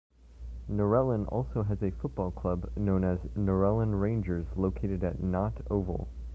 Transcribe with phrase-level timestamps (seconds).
[0.67, 6.07] Narellan also has a football club known as Narellan Rangers located at Nott Oval.